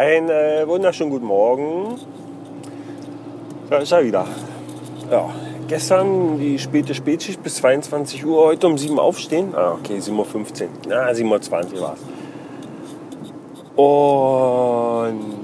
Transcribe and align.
Ein 0.00 0.30
äh, 0.30 0.66
wunderschönen 0.66 1.10
guten 1.10 1.26
Morgen. 1.26 2.00
Da 3.68 3.76
ist 3.76 3.92
er 3.92 4.02
wieder. 4.02 4.26
Ja, 5.10 5.28
gestern 5.68 6.38
die 6.38 6.58
späte 6.58 6.94
Spätschicht 6.94 7.42
bis 7.42 7.56
22 7.56 8.24
Uhr, 8.24 8.46
heute 8.46 8.66
um 8.66 8.78
7 8.78 8.94
Uhr 8.94 9.02
aufstehen. 9.02 9.54
Ah, 9.54 9.72
okay, 9.72 9.98
7.15 9.98 10.62
Uhr. 10.62 10.68
Na, 10.88 11.10
7.20 11.10 11.74
Uhr 11.74 11.80
war 11.82 11.92
es. 11.92 12.00
Und 13.76 15.34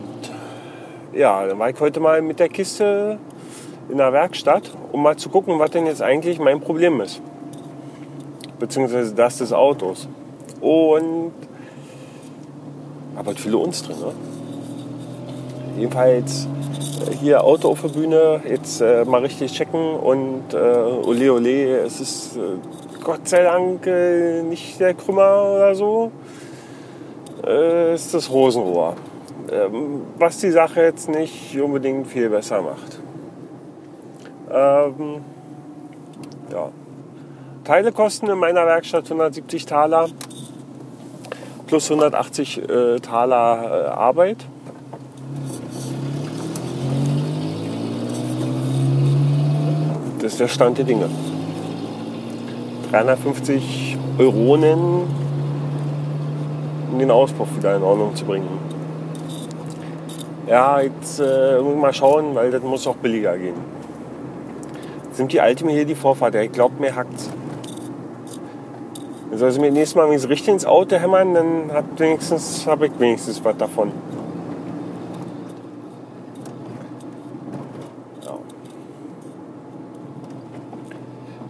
ja, 1.12 1.47
dann 1.47 1.59
war 1.59 1.69
ich 1.69 1.79
heute 1.79 2.01
mal 2.01 2.23
mit 2.23 2.41
der 2.41 2.48
Kiste 2.48 3.19
in 3.91 3.98
der 3.98 4.15
Werkstatt, 4.15 4.70
um 4.91 5.02
mal 5.02 5.16
zu 5.16 5.29
gucken, 5.29 5.59
was 5.59 5.73
denn 5.73 5.84
jetzt 5.84 6.01
eigentlich 6.01 6.38
mein 6.38 6.61
Problem 6.62 7.02
ist. 7.02 7.20
Beziehungsweise 8.59 9.15
das 9.15 9.37
des 9.37 9.52
Autos. 9.52 10.09
Und 10.62 11.33
aber 13.16 13.34
viele 13.34 13.59
uns 13.59 13.83
drin, 13.83 14.01
ne? 14.01 14.12
Jedenfalls 15.77 16.48
äh, 17.07 17.15
hier 17.15 17.45
Auto 17.45 17.69
auf 17.71 17.83
der 17.83 17.89
Bühne, 17.89 18.41
jetzt 18.48 18.80
äh, 18.80 19.05
mal 19.05 19.21
richtig 19.21 19.53
checken 19.53 19.95
und 19.97 20.55
äh, 20.55 20.57
ole 20.57 21.33
ole, 21.33 21.79
es 21.80 22.01
ist 22.01 22.37
äh, 22.37 22.41
Gott 23.05 23.29
sei 23.29 23.43
Dank 23.43 23.87
äh, 23.87 24.43
nicht 24.43 24.81
der 24.81 24.95
Krümmer 24.95 25.55
oder 25.55 25.75
so, 25.75 26.11
äh, 27.47 27.95
ist 27.95 28.15
das 28.15 28.31
Rosenrohr. 28.31 28.97
Ähm, 29.53 30.03
was 30.19 30.39
die 30.39 30.51
Sache 30.51 30.83
jetzt 30.83 31.09
nicht 31.09 31.57
unbedingt 31.61 32.09
viel 32.09 32.31
besser 32.31 32.62
macht. 32.62 32.98
Ähm, 34.51 35.25
ja. 36.53 36.70
Teile 37.65 37.93
kosten 37.93 38.29
in 38.29 38.39
meiner 38.39 38.67
Werkstatt 38.67 39.05
170 39.05 39.67
Taler 39.67 40.09
plus 41.67 41.91
180 41.91 42.69
äh, 42.69 43.00
Taler 43.00 43.97
Arbeit. 43.97 44.39
Das 50.27 50.32
ist 50.32 50.41
der 50.41 50.48
Stand 50.48 50.77
der 50.77 50.84
Dinge. 50.84 51.08
350 52.91 53.96
Euronen, 54.19 55.05
um 56.91 56.98
den 56.98 57.12
Auspuff 57.12 57.46
wieder 57.56 57.77
in 57.77 57.84
Ordnung 57.84 58.12
zu 58.16 58.24
bringen. 58.24 58.48
Ja, 60.48 60.80
jetzt 60.80 61.20
äh, 61.20 61.60
ich 61.60 61.77
mal 61.77 61.92
schauen, 61.92 62.34
weil 62.34 62.50
das 62.50 62.60
muss 62.60 62.88
auch 62.88 62.97
billiger 62.97 63.38
gehen. 63.38 63.54
Sind 65.12 65.32
die 65.32 65.41
Alte 65.41 65.64
mir 65.64 65.74
hier 65.74 65.84
die 65.84 65.94
Vorfahrt? 65.94 66.34
Ich 66.34 66.50
glaube, 66.50 66.74
mir 66.80 66.97
hackt's. 66.97 67.30
Soll 69.30 69.52
sie 69.52 69.60
mir 69.60 69.70
nächstes 69.70 69.94
Mal, 69.94 70.10
wenn 70.10 70.19
sie 70.19 70.28
richtig 70.28 70.48
ins 70.48 70.66
Auto 70.66 70.97
hämmern, 70.97 71.34
dann 71.34 71.70
hat 71.72 71.84
habe 72.66 72.86
ich 72.88 72.98
wenigstens 72.98 73.44
was 73.44 73.56
davon. 73.58 73.92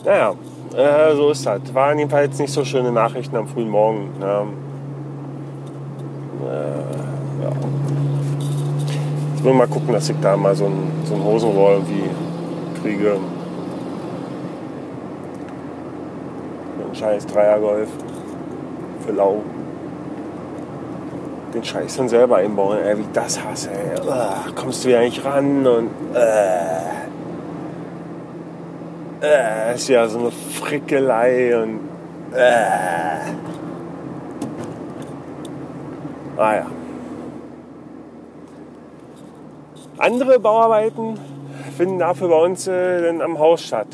Naja, 0.06 0.34
äh, 0.76 1.16
so 1.16 1.30
ist 1.30 1.44
das. 1.44 1.74
Waren 1.74 1.98
jedenfalls 1.98 2.38
nicht 2.38 2.52
so 2.52 2.64
schöne 2.64 2.92
Nachrichten 2.92 3.34
am 3.34 3.48
frühen 3.48 3.68
Morgen. 3.68 4.08
Ne? 4.20 4.46
Äh, 6.44 7.42
ja. 7.42 7.50
Jetzt 9.34 9.44
will 9.44 9.52
mal 9.52 9.66
gucken, 9.66 9.92
dass 9.92 10.08
ich 10.08 10.14
da 10.22 10.36
mal 10.36 10.54
so 10.54 10.66
ein, 10.66 10.92
so 11.06 11.16
ein 11.16 11.24
Hosenrohr 11.24 11.72
irgendwie 11.72 12.04
kriege. 12.80 13.18
Ein 16.88 16.94
scheiß 16.94 17.26
Dreiergolf 17.26 17.88
für 19.04 19.12
Lau. 19.12 19.42
Den 21.52 21.64
Scheiß 21.64 21.96
dann 21.96 22.08
selber 22.08 22.36
einbauen, 22.36 22.78
ey, 22.78 22.96
wie 22.96 23.02
ich 23.02 23.12
das 23.12 23.44
hasse, 23.44 23.70
ey. 23.72 24.00
Ugh, 24.00 24.54
kommst 24.54 24.84
du 24.84 24.88
wieder 24.88 25.00
nicht 25.00 25.24
ran 25.24 25.66
und. 25.66 25.90
Äh 26.14 27.15
äh, 29.22 29.74
ist 29.74 29.88
ja 29.88 30.06
so 30.08 30.18
eine 30.18 30.30
Frickelei 30.30 31.62
und 31.62 31.80
äh. 32.32 33.32
Ah 36.36 36.54
ja. 36.54 36.66
Andere 39.98 40.38
Bauarbeiten 40.38 41.18
finden 41.76 41.98
dafür 41.98 42.28
bei 42.28 42.44
uns 42.44 42.66
äh, 42.66 43.02
dann 43.02 43.22
am 43.22 43.38
Haus 43.38 43.62
statt. 43.62 43.88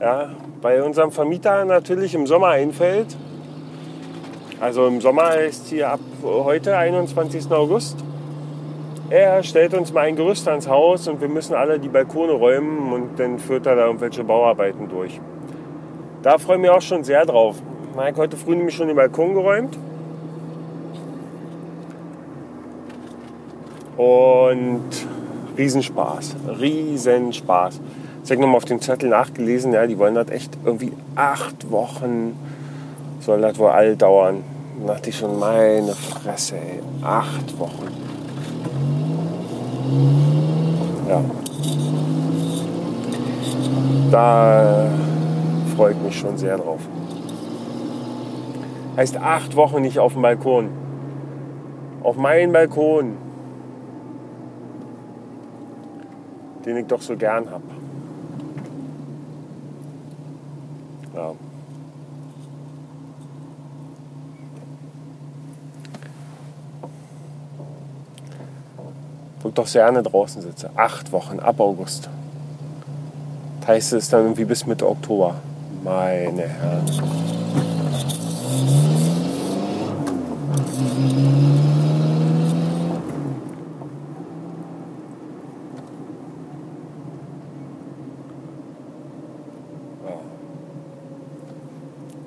Ja, 0.00 0.30
bei 0.62 0.82
unserem 0.82 1.10
Vermieter 1.10 1.64
natürlich 1.64 2.14
im 2.14 2.26
Sommer 2.26 2.48
einfällt. 2.48 3.16
Also 4.60 4.86
im 4.86 5.00
Sommer 5.00 5.36
ist 5.36 5.68
hier 5.68 5.90
ab 5.90 6.00
heute, 6.22 6.76
21. 6.76 7.50
August, 7.50 7.96
er 9.10 9.42
stellt 9.42 9.74
uns 9.74 9.92
mal 9.92 10.02
ein 10.02 10.16
Gerüst 10.16 10.46
ans 10.48 10.68
Haus 10.68 11.08
und 11.08 11.20
wir 11.20 11.28
müssen 11.28 11.54
alle 11.54 11.78
die 11.78 11.88
Balkone 11.88 12.32
räumen 12.32 12.92
und 12.92 13.18
dann 13.18 13.38
führt 13.38 13.66
er 13.66 13.76
da 13.76 13.86
irgendwelche 13.86 14.24
Bauarbeiten 14.24 14.88
durch. 14.88 15.20
Da 16.22 16.38
freue 16.38 16.56
ich 16.56 16.62
mich 16.62 16.70
auch 16.70 16.82
schon 16.82 17.04
sehr 17.04 17.24
drauf. 17.24 17.56
Ich 17.92 17.98
habe 17.98 18.16
heute 18.16 18.36
früh 18.36 18.54
nämlich 18.54 18.74
schon 18.74 18.88
den 18.88 18.96
Balkon 18.96 19.34
geräumt. 19.34 19.78
Und 23.96 24.84
Riesenspaß, 25.56 26.36
Riesenspaß. 26.60 27.80
Jetzt 28.18 28.30
habe 28.30 28.34
ich 28.34 28.40
nochmal 28.40 28.56
auf 28.56 28.64
dem 28.64 28.80
Zettel 28.80 29.08
nachgelesen, 29.08 29.72
ja, 29.72 29.86
die 29.86 29.98
wollen 29.98 30.14
das 30.14 30.30
echt 30.30 30.56
irgendwie 30.64 30.92
acht 31.16 31.70
Wochen 31.70 32.36
soll 33.28 33.42
das 33.42 33.58
wohl 33.58 33.68
all 33.68 33.94
dauern. 33.94 34.42
Da 34.80 34.94
dachte 34.94 35.10
ich 35.10 35.18
schon, 35.18 35.38
meine 35.38 35.92
Fresse, 35.92 36.56
ey, 36.56 36.80
acht 37.02 37.58
Wochen. 37.58 37.88
Ja. 41.08 41.24
Da 44.10 44.86
freue 45.76 45.92
ich 45.92 45.98
mich 46.00 46.18
schon 46.18 46.36
sehr 46.36 46.58
drauf. 46.58 46.80
Heißt 48.96 49.16
acht 49.16 49.56
Wochen 49.56 49.82
nicht 49.82 49.98
auf 49.98 50.14
dem 50.14 50.22
Balkon. 50.22 50.70
Auf 52.02 52.16
meinen 52.16 52.52
Balkon. 52.52 53.16
Den 56.64 56.76
ich 56.78 56.86
doch 56.86 57.00
so 57.00 57.16
gern 57.16 57.50
habe. 57.50 57.62
Ja. 61.14 61.32
Wo 69.40 69.48
ich 69.48 69.54
doch 69.54 69.66
sehr 69.66 69.84
gerne 69.84 70.02
draußen 70.02 70.42
sitze. 70.42 70.70
Acht 70.76 71.12
Wochen 71.12 71.40
ab 71.40 71.60
August. 71.60 72.08
Das 73.60 73.68
heißt, 73.68 73.92
es 73.92 74.04
ist 74.04 74.12
dann 74.12 74.22
irgendwie 74.22 74.44
bis 74.44 74.66
Mitte 74.66 74.88
Oktober. 74.88 75.36
Meine 75.84 76.42
Herren. 76.42 76.84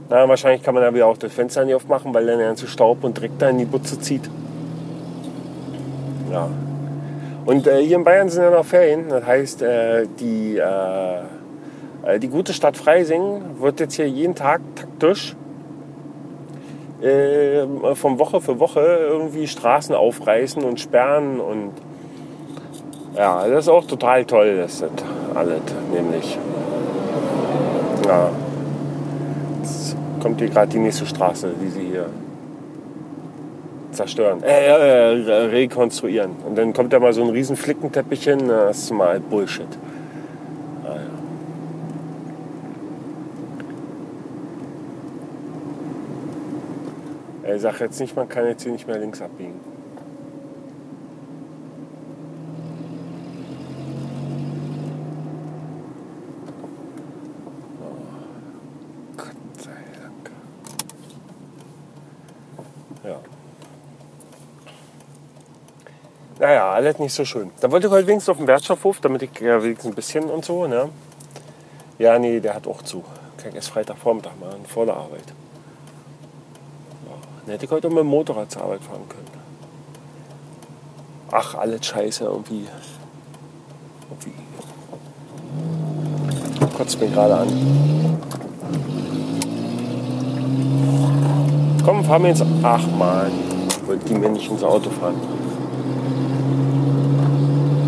Na, 0.10 0.28
wahrscheinlich 0.28 0.62
kann 0.62 0.76
man 0.76 0.94
wieder 0.94 1.08
auch 1.08 1.16
das 1.16 1.32
Fenster 1.32 1.64
nicht 1.64 1.74
aufmachen, 1.74 2.14
weil 2.14 2.26
dann 2.26 2.38
der 2.38 2.48
ganze 2.48 2.68
Staub 2.68 3.06
und 3.06 3.18
Dreck 3.18 3.32
da 3.40 3.50
in 3.50 3.60
die 3.60 3.66
Butze 3.66 3.98
zieht. 3.98 4.30
Ja, 6.30 6.50
und 7.46 7.68
äh, 7.68 7.84
hier 7.84 7.98
in 7.98 8.04
Bayern 8.04 8.30
sind 8.30 8.44
ja 8.44 8.52
noch 8.52 8.66
Ferien. 8.66 9.10
Das 9.10 9.26
heißt, 9.26 9.62
äh, 9.62 10.08
die, 10.20 10.58
äh, 10.58 11.20
äh 12.06 12.20
die 12.20 12.28
gute 12.28 12.54
Stadt 12.54 12.78
Freising 12.78 13.42
wird 13.60 13.80
jetzt 13.80 13.96
hier 13.96 14.08
jeden 14.08 14.36
Tag 14.36 14.62
taktisch 14.76 15.36
äh, 17.02 17.66
von 17.96 18.20
Woche 18.20 18.42
für 18.42 18.60
Woche 18.60 18.80
irgendwie 18.80 19.48
Straßen 19.48 19.96
aufreißen 19.96 20.64
und 20.64 20.80
sperren. 20.80 21.40
Und 21.40 21.72
ja, 23.16 23.48
das 23.48 23.66
ist 23.66 23.70
auch 23.70 23.86
total 23.86 24.26
toll, 24.26 24.58
das 24.58 24.80
sind 24.80 25.04
alles, 25.34 25.62
nämlich. 25.92 26.38
Ja, 28.06 28.30
jetzt 29.62 29.96
kommt 30.22 30.40
hier 30.40 30.50
gerade 30.50 30.72
die 30.72 30.80
nächste 30.80 31.06
Straße, 31.06 31.54
die 31.62 31.70
sie 31.70 31.88
hier 31.88 32.08
zerstören, 33.92 34.44
äh, 34.44 34.68
äh, 34.68 35.46
rekonstruieren. 35.48 36.32
Und 36.46 36.58
dann 36.58 36.74
kommt 36.74 36.94
da 36.94 37.00
mal 37.00 37.14
so 37.14 37.24
ein 37.24 37.30
riesen 37.30 37.56
Flickenteppich 37.56 38.24
hin, 38.24 38.48
das 38.48 38.80
ist 38.80 38.92
mal 38.92 39.20
Bullshit. 39.20 39.68
Ah, 47.44 47.58
sage 47.58 47.84
jetzt 47.86 48.00
nicht, 48.00 48.16
man 48.16 48.30
kann 48.30 48.46
jetzt 48.48 48.64
hier 48.64 48.72
nicht 48.72 48.88
mehr 48.88 48.98
links 48.98 49.22
abbiegen. 49.22 49.71
Naja, 66.42 66.72
alles 66.72 66.98
nicht 66.98 67.14
so 67.14 67.24
schön. 67.24 67.52
Da 67.60 67.72
wollte 67.72 67.86
ich 67.86 67.94
heute 67.94 68.08
wenigstens 68.08 68.30
auf 68.30 68.38
den 68.38 68.48
Wertstoffhof, 68.48 69.00
damit 69.00 69.22
ich 69.22 69.40
ja 69.40 69.62
wenigstens 69.62 69.92
ein 69.92 69.96
bisschen 69.96 70.24
und 70.24 70.44
so, 70.44 70.66
ne? 70.66 70.90
Ja, 72.00 72.18
nee, 72.18 72.40
der 72.40 72.56
hat 72.56 72.66
auch 72.66 72.82
zu. 72.82 73.04
Kann 73.38 73.50
ich 73.50 73.56
erst 73.58 73.70
Freitagvormittag 73.70 74.32
machen, 74.40 74.66
vor 74.68 74.88
der 74.88 74.96
Arbeit. 74.96 75.28
Ja, 77.06 77.14
dann 77.46 77.52
hätte 77.52 77.66
ich 77.66 77.72
heute 77.72 77.88
auch 77.88 77.92
mit 77.92 78.00
dem 78.00 78.08
Motorrad 78.08 78.50
zur 78.50 78.64
Arbeit 78.64 78.82
fahren 78.82 79.08
können. 79.08 79.28
Ach, 81.32 81.54
alles 81.54 81.86
scheiße, 81.86 82.24
irgendwie. 82.24 82.66
Irgendwie. 84.10 84.34
Kotzt 86.76 87.00
mir 87.00 87.08
gerade 87.10 87.36
an. 87.36 87.50
Komm, 91.86 92.04
fahren 92.04 92.24
wir 92.24 92.32
ins. 92.32 92.44
Ach 92.64 92.88
man, 92.98 93.32
wollte 93.86 94.06
die 94.06 94.16
mir 94.16 94.30
nicht 94.30 94.50
ins 94.50 94.64
Auto 94.64 94.90
fahren. 94.90 95.22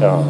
Ja. 0.03 0.21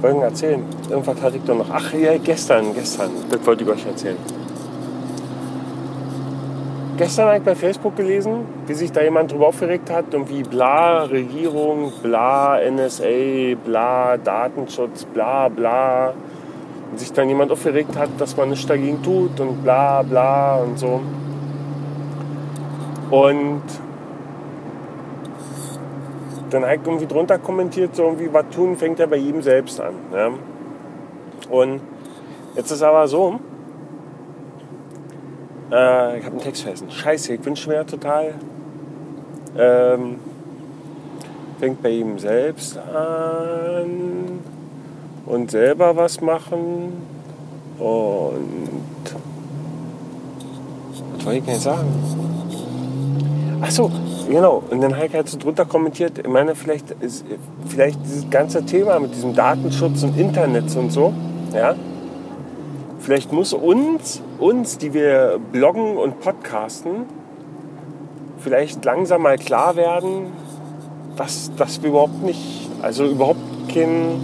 Wollen 0.00 0.22
erzählen? 0.22 0.62
Irgendwas 0.88 1.20
hatte 1.20 1.38
ich 1.38 1.42
doch 1.42 1.56
noch. 1.56 1.66
Ach 1.72 1.92
ja, 1.92 2.16
gestern, 2.18 2.72
gestern. 2.72 3.10
Das 3.28 3.44
wollte 3.44 3.64
ich 3.64 3.70
euch 3.70 3.84
erzählen. 3.84 4.16
Gestern 6.96 7.26
habe 7.26 7.38
ich 7.38 7.42
bei 7.42 7.56
Facebook 7.56 7.96
gelesen, 7.96 8.44
wie 8.68 8.74
sich 8.74 8.92
da 8.92 9.02
jemand 9.02 9.32
drüber 9.32 9.48
aufgeregt 9.48 9.90
hat 9.90 10.14
und 10.14 10.30
wie 10.30 10.44
bla 10.44 11.02
Regierung, 11.02 11.92
bla 12.00 12.60
NSA, 12.60 13.56
bla 13.64 14.18
Datenschutz, 14.18 15.04
bla 15.06 15.48
bla. 15.48 16.14
Und 16.92 17.00
sich 17.00 17.12
dann 17.12 17.28
jemand 17.28 17.50
aufgeregt 17.50 17.98
hat, 17.98 18.10
dass 18.18 18.36
man 18.36 18.50
nichts 18.50 18.66
dagegen 18.66 19.02
tut 19.02 19.40
und 19.40 19.64
bla 19.64 20.02
bla 20.02 20.58
und 20.58 20.78
so. 20.78 21.00
Und 23.10 23.62
dann 26.60 26.70
ich 26.70 26.86
irgendwie 26.86 27.06
drunter 27.06 27.38
kommentiert, 27.38 27.94
so 27.94 28.04
irgendwie, 28.04 28.32
was 28.32 28.46
tun 28.50 28.76
fängt 28.76 28.98
ja 28.98 29.06
bei 29.06 29.16
jedem 29.16 29.42
selbst 29.42 29.80
an. 29.80 29.94
Ja? 30.12 30.30
Und 31.50 31.80
jetzt 32.54 32.70
ist 32.70 32.82
aber 32.82 33.06
so, 33.08 33.40
äh, 35.70 36.18
ich 36.18 36.24
habe 36.24 36.32
einen 36.32 36.40
Text 36.40 36.62
vergessen. 36.62 36.90
Scheiße, 36.90 37.34
ich 37.34 37.44
wünsche 37.44 37.68
mir 37.68 37.86
total. 37.86 38.34
Ähm, 39.58 40.16
fängt 41.58 41.82
bei 41.82 41.90
ihm 41.90 42.18
selbst 42.18 42.78
an 42.78 44.40
und 45.24 45.50
selber 45.50 45.96
was 45.96 46.20
machen 46.20 46.92
und 47.78 49.16
was 51.16 51.24
wollte 51.24 51.38
ich 51.38 51.44
denn 51.44 51.58
sagen? 51.58 51.88
Ach 53.62 53.70
so, 53.70 53.90
genau. 54.28 54.62
Und 54.70 54.80
dann 54.80 54.94
ich 55.02 55.14
halt 55.14 55.28
so 55.28 55.38
drunter 55.38 55.64
kommentiert, 55.64 56.18
ich 56.18 56.28
meine, 56.28 56.54
vielleicht, 56.54 56.90
ist, 57.00 57.24
vielleicht 57.68 57.98
dieses 58.04 58.28
ganze 58.30 58.64
Thema 58.64 58.98
mit 59.00 59.14
diesem 59.14 59.34
Datenschutz 59.34 60.02
und 60.02 60.18
Internet 60.18 60.74
und 60.76 60.90
so, 60.90 61.12
ja, 61.54 61.74
vielleicht 63.00 63.32
muss 63.32 63.52
uns, 63.52 64.20
uns, 64.38 64.78
die 64.78 64.92
wir 64.92 65.38
bloggen 65.52 65.96
und 65.96 66.20
podcasten, 66.20 67.06
vielleicht 68.38 68.84
langsam 68.84 69.22
mal 69.22 69.38
klar 69.38 69.76
werden, 69.76 70.32
dass, 71.16 71.50
dass 71.56 71.82
wir 71.82 71.90
überhaupt 71.90 72.22
nicht, 72.22 72.68
also 72.82 73.06
überhaupt 73.06 73.40
kein, 73.72 74.20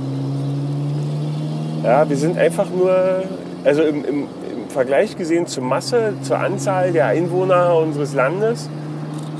ja, 1.82 2.08
wir 2.08 2.16
sind 2.16 2.38
einfach 2.38 2.68
nur, 2.70 3.22
also 3.64 3.82
im, 3.82 4.04
im, 4.04 4.18
im 4.22 4.68
Vergleich 4.68 5.16
gesehen 5.16 5.46
zur 5.46 5.64
Masse, 5.64 6.14
zur 6.22 6.38
Anzahl 6.38 6.92
der 6.92 7.06
Einwohner 7.06 7.76
unseres 7.76 8.14
Landes, 8.14 8.68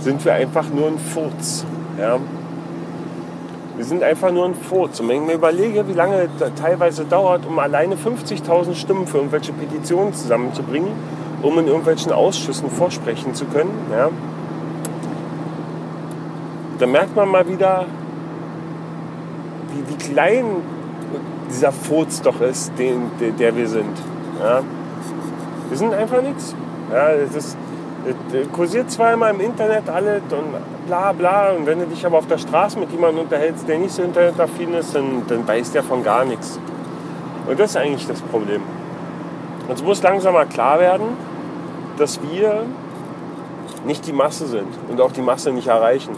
sind 0.03 0.25
wir 0.25 0.35
einfach 0.35 0.69
nur 0.69 0.89
ein 0.89 0.99
Furz. 0.99 1.65
Ja? 1.99 2.19
Wir 3.77 3.85
sind 3.85 4.03
einfach 4.03 4.31
nur 4.31 4.47
ein 4.47 4.55
Furz. 4.55 5.01
Und 5.01 5.09
wenn 5.09 5.23
ich 5.23 5.29
mir 5.29 5.35
überlege, 5.35 5.89
wie 5.89 5.95
lange 5.95 6.29
es 6.39 6.61
teilweise 6.61 7.05
dauert, 7.05 7.47
um 7.47 7.59
alleine 7.59 7.95
50.000 7.95 8.75
Stimmen 8.75 9.07
für 9.07 9.19
irgendwelche 9.19 9.53
Petitionen 9.53 10.13
zusammenzubringen, 10.13 10.91
um 11.43 11.59
in 11.59 11.67
irgendwelchen 11.67 12.13
Ausschüssen 12.13 12.71
vorsprechen 12.71 13.35
zu 13.35 13.47
können, 13.47 13.73
ja, 13.91 14.11
dann 16.79 16.91
merkt 16.91 17.15
man 17.15 17.29
mal 17.29 17.49
wieder, 17.49 17.87
wie, 19.73 19.93
wie 19.93 19.97
klein 19.97 20.45
dieser 21.49 21.73
Furz 21.73 22.21
doch 22.23 22.41
ist, 22.41 22.73
den, 22.79 23.11
der, 23.21 23.31
der 23.31 23.57
wir 23.57 23.69
sind. 23.69 23.97
Ja. 24.41 24.63
Wir 25.69 25.79
sind 25.79 25.95
einfach 25.95 26.23
nichts. 26.23 26.55
Ja, 26.93 27.15
das 27.15 27.35
ist, 27.35 27.57
kursiert 28.53 28.91
zweimal 28.91 29.35
im 29.35 29.41
Internet 29.41 29.89
alles 29.89 30.23
und 30.31 30.87
bla 30.87 31.13
bla. 31.13 31.53
Und 31.53 31.67
wenn 31.67 31.79
du 31.79 31.87
dich 31.87 32.05
aber 32.05 32.19
auf 32.19 32.27
der 32.27 32.39
Straße 32.39 32.79
mit 32.79 32.91
jemandem 32.91 33.25
unterhältst, 33.25 33.69
der 33.69 33.79
nicht 33.79 33.93
so 33.93 34.03
internetaffin 34.03 34.75
ist, 34.75 34.95
dann, 34.95 35.23
dann 35.29 35.47
weiß 35.47 35.73
der 35.73 35.83
von 35.83 36.03
gar 36.03 36.25
nichts. 36.25 36.59
Und 37.47 37.59
das 37.59 37.71
ist 37.71 37.77
eigentlich 37.77 38.07
das 38.07 38.21
Problem. 38.21 38.63
Uns 39.69 39.83
muss 39.83 40.03
langsam 40.03 40.35
mal 40.35 40.47
klar 40.47 40.81
werden, 40.81 41.07
dass 41.99 42.21
wir 42.23 42.65
nicht 43.85 44.07
die 44.07 44.13
Masse 44.13 44.47
sind 44.47 44.69
und 44.89 45.01
auch 45.01 45.13
die 45.13 45.23
Masse 45.23 45.53
nicht 45.53 45.69
erreichen. 45.69 46.15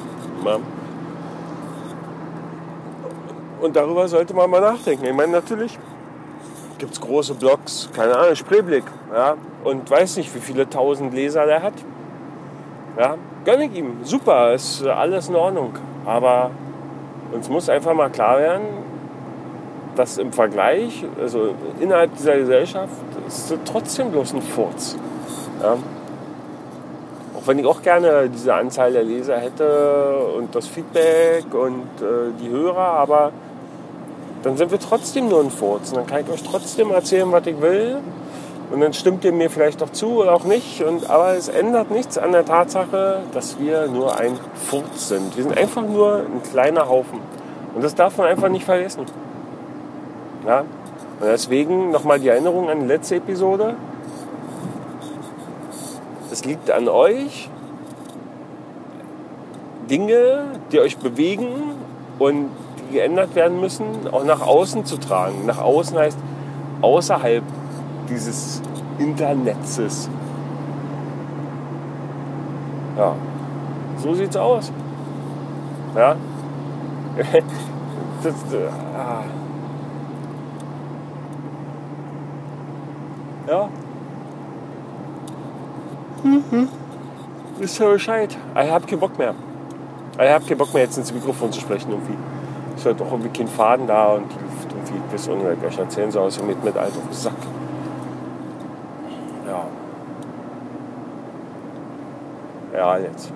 Und 3.60 3.76
darüber 3.76 4.08
sollte 4.08 4.34
man 4.34 4.50
mal 4.50 4.60
nachdenken. 4.60 5.04
Ich 5.06 5.14
meine, 5.14 5.32
natürlich 5.32 5.78
gibt 6.84 6.92
es 6.92 7.00
große 7.00 7.32
Blogs, 7.32 7.88
keine 7.96 8.14
Ahnung, 8.14 8.36
Spreeblick, 8.36 8.84
ja, 9.10 9.36
und 9.64 9.90
weiß 9.90 10.18
nicht, 10.18 10.34
wie 10.34 10.38
viele 10.38 10.68
tausend 10.68 11.14
Leser 11.14 11.46
der 11.46 11.62
hat. 11.62 11.72
Ja, 12.98 13.16
gönne 13.46 13.64
ich 13.64 13.74
ihm, 13.74 14.00
super, 14.02 14.52
ist 14.52 14.86
alles 14.86 15.30
in 15.30 15.34
Ordnung. 15.34 15.72
Aber 16.04 16.50
uns 17.32 17.48
muss 17.48 17.70
einfach 17.70 17.94
mal 17.94 18.10
klar 18.10 18.38
werden, 18.38 18.66
dass 19.96 20.18
im 20.18 20.30
Vergleich, 20.30 21.06
also 21.18 21.54
innerhalb 21.80 22.14
dieser 22.18 22.36
Gesellschaft, 22.36 22.92
ist 23.26 23.50
es 23.50 23.58
trotzdem 23.64 24.10
bloß 24.10 24.34
ein 24.34 24.42
Furz. 24.42 24.98
Ja. 25.62 25.78
Auch 27.34 27.46
wenn 27.46 27.58
ich 27.58 27.64
auch 27.64 27.80
gerne 27.80 28.28
diese 28.28 28.52
Anzahl 28.52 28.92
der 28.92 29.04
Leser 29.04 29.38
hätte 29.38 30.18
und 30.36 30.54
das 30.54 30.68
Feedback 30.68 31.46
und 31.54 31.88
äh, 32.02 32.38
die 32.42 32.50
Hörer, 32.50 32.76
aber 32.76 33.32
dann 34.44 34.56
sind 34.56 34.70
wir 34.70 34.78
trotzdem 34.78 35.28
nur 35.28 35.40
ein 35.40 35.50
Furz. 35.50 35.90
Und 35.90 35.96
dann 35.96 36.06
kann 36.06 36.20
ich 36.22 36.30
euch 36.30 36.42
trotzdem 36.42 36.90
erzählen, 36.90 37.32
was 37.32 37.46
ich 37.46 37.60
will. 37.60 37.98
Und 38.70 38.80
dann 38.80 38.92
stimmt 38.92 39.24
ihr 39.24 39.32
mir 39.32 39.50
vielleicht 39.50 39.82
auch 39.82 39.90
zu 39.90 40.20
oder 40.20 40.34
auch 40.34 40.44
nicht. 40.44 40.82
Und, 40.82 41.08
aber 41.08 41.34
es 41.34 41.48
ändert 41.48 41.90
nichts 41.90 42.18
an 42.18 42.32
der 42.32 42.44
Tatsache, 42.44 43.20
dass 43.32 43.58
wir 43.58 43.86
nur 43.86 44.18
ein 44.18 44.38
Furz 44.54 45.08
sind. 45.08 45.36
Wir 45.36 45.44
sind 45.44 45.56
einfach 45.56 45.82
nur 45.82 46.18
ein 46.18 46.42
kleiner 46.42 46.88
Haufen. 46.88 47.20
Und 47.74 47.82
das 47.82 47.94
darf 47.94 48.18
man 48.18 48.26
einfach 48.26 48.48
nicht 48.48 48.64
vergessen. 48.64 49.06
Ja? 50.46 50.60
Und 50.60 51.26
deswegen 51.26 51.90
nochmal 51.90 52.20
die 52.20 52.28
Erinnerung 52.28 52.68
an 52.68 52.80
die 52.80 52.86
letzte 52.86 53.16
Episode. 53.16 53.76
Es 56.30 56.44
liegt 56.44 56.70
an 56.70 56.88
euch, 56.88 57.48
Dinge, 59.88 60.46
die 60.72 60.80
euch 60.80 60.98
bewegen 60.98 61.48
und 62.18 62.50
geändert 62.94 63.34
werden 63.34 63.60
müssen, 63.60 64.08
auch 64.10 64.24
nach 64.24 64.40
außen 64.40 64.86
zu 64.86 64.96
tragen. 64.96 65.44
Nach 65.44 65.58
außen 65.58 65.98
heißt 65.98 66.18
außerhalb 66.80 67.42
dieses 68.08 68.62
Internets. 68.98 70.08
Ja, 72.96 73.14
so 73.98 74.14
sieht's 74.14 74.36
aus. 74.36 74.72
Ja. 75.94 76.16
das, 78.22 78.34
äh, 78.52 78.68
ah. 78.96 79.24
Ja. 83.48 83.68
Mhm. 86.22 86.68
Ist 87.60 87.78
ja 87.78 87.88
Bescheid. 87.88 88.36
Ich 88.62 88.70
hab 88.70 88.86
keinen 88.86 89.00
Bock 89.00 89.18
mehr. 89.18 89.34
Ich 90.14 90.30
hab 90.30 90.46
keinen 90.46 90.58
Bock 90.58 90.72
mehr, 90.72 90.84
jetzt 90.84 90.96
ins 90.96 91.12
Mikrofon 91.12 91.52
zu 91.52 91.60
sprechen 91.60 91.90
irgendwie 91.90 92.16
ist 92.76 92.86
halt 92.86 93.00
auch 93.00 93.10
irgendwie 93.10 93.30
kein 93.30 93.48
Faden 93.48 93.86
da 93.86 94.14
und 94.14 94.24
die 94.30 94.44
Luft 94.44 94.72
irgendwie 94.72 95.12
bis 95.12 95.26
irgendwie 95.26 95.66
euch 95.66 95.78
erzählen 95.78 96.10
so 96.10 96.20
aus 96.20 96.42
mit, 96.42 96.62
mit 96.64 96.76
alt 96.76 96.96
auf 96.96 97.04
den 97.04 97.12
Sack. 97.12 97.32
Ja. 99.46 99.66
Ja, 102.72 102.98
jetzt. 102.98 103.32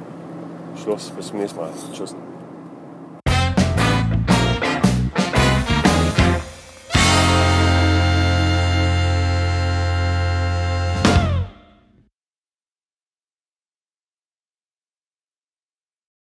Schluss, 0.76 1.10
bis 1.10 1.28
zum 1.28 1.38
nächsten 1.38 1.60
Mal. 1.60 1.70
Tschüss. 1.92 2.14